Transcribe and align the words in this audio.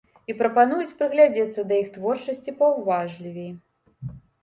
І 0.31 0.35
прапануюць 0.37 0.95
прыглядзецца 1.01 1.67
да 1.73 1.79
іх 1.83 1.93
творчасці 1.99 2.57
паўважлівей. 2.65 3.57